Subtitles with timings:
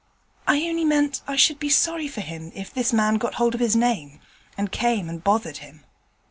[0.47, 3.61] 'I only meant I should be sorry for him if this man got hold of
[3.61, 4.19] his name,
[4.57, 5.85] and came and bothered him.'